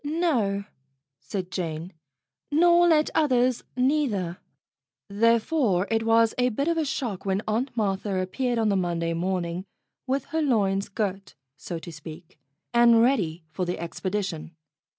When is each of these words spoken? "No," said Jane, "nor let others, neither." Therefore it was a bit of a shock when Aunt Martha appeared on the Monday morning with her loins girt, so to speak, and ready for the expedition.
"No," 0.03 0.63
said 1.19 1.51
Jane, 1.51 1.93
"nor 2.51 2.87
let 2.87 3.11
others, 3.13 3.63
neither." 3.75 4.39
Therefore 5.09 5.87
it 5.91 6.01
was 6.01 6.33
a 6.39 6.49
bit 6.49 6.67
of 6.67 6.75
a 6.79 6.85
shock 6.85 7.23
when 7.23 7.43
Aunt 7.47 7.69
Martha 7.77 8.19
appeared 8.19 8.57
on 8.57 8.69
the 8.69 8.75
Monday 8.75 9.13
morning 9.13 9.63
with 10.07 10.25
her 10.33 10.41
loins 10.41 10.89
girt, 10.89 11.35
so 11.55 11.77
to 11.77 11.91
speak, 11.91 12.39
and 12.73 12.99
ready 13.03 13.43
for 13.51 13.63
the 13.63 13.77
expedition. 13.77 14.55